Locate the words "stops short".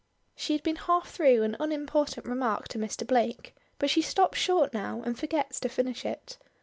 4.01-4.73